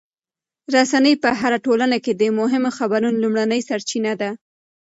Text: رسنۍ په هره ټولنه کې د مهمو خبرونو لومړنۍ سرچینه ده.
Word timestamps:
رسنۍ 0.75 1.13
په 1.23 1.29
هره 1.39 1.57
ټولنه 1.65 1.97
کې 2.03 2.13
د 2.15 2.21
مهمو 2.39 2.69
خبرونو 2.77 3.21
لومړنۍ 3.23 3.61
سرچینه 3.69 4.13
ده. 4.21 4.29